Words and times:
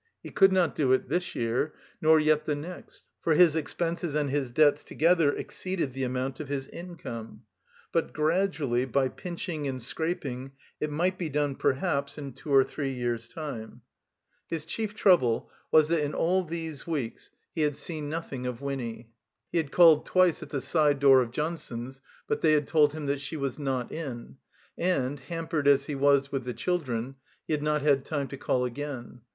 He 0.23 0.31
could 0.31 0.51
not 0.51 0.73
do 0.73 0.93
it 0.93 1.09
this 1.09 1.35
year, 1.35 1.75
nor 2.01 2.19
yet 2.19 2.45
the 2.45 2.55
next, 2.55 3.03
for 3.21 3.35
his 3.35 3.55
expenses 3.55 4.15
and 4.15 4.31
his 4.31 4.49
debts 4.49 4.83
together 4.83 5.37
ex 5.37 5.55
ceeded 5.55 5.93
the 5.93 6.03
amount 6.03 6.39
of 6.39 6.47
his 6.47 6.67
income; 6.69 7.43
but 7.91 8.11
gradually, 8.11 8.85
by 8.85 9.09
pinching 9.09 9.67
and 9.67 9.79
scraping, 9.79 10.53
it 10.79 10.89
might 10.89 11.19
be 11.19 11.29
done 11.29 11.53
perhaps 11.53 12.17
in 12.17 12.33
two 12.33 12.51
or 12.51 12.63
three 12.63 12.91
years' 12.91 13.27
time. 13.27 13.81
303 14.49 14.49
THE 14.49 14.49
COMBINED 14.49 14.51
MAZE 14.51 14.63
His 14.63 14.65
chief 14.65 14.95
trouble 14.99 15.51
was 15.71 15.87
that 15.89 16.03
in 16.03 16.15
all 16.15 16.43
these 16.45 16.87
weeks 16.87 17.29
he 17.53 17.61
had 17.61 17.77
seen 17.77 18.09
nothing 18.09 18.47
of 18.47 18.59
Winny. 18.59 19.11
He 19.51 19.59
had 19.59 19.71
called 19.71 20.07
twice 20.07 20.41
at 20.41 20.49
the 20.49 20.61
side 20.61 20.97
door 20.99 21.21
of 21.21 21.29
Johnson's, 21.29 22.01
but 22.27 22.41
they 22.41 22.53
had 22.53 22.65
told 22.65 22.93
him 22.93 23.05
that 23.05 23.21
she 23.21 23.37
was 23.37 23.59
not 23.59 23.91
in; 23.91 24.37
and, 24.79 25.19
hampered 25.19 25.67
as 25.67 25.85
he 25.85 25.93
was 25.93 26.31
with 26.31 26.43
the 26.43 26.55
children, 26.55 27.17
he 27.45 27.53
had 27.53 27.61
not 27.61 27.83
had 27.83 28.03
time 28.03 28.27
to 28.29 28.37
call 28.37 28.65
again. 28.65 29.21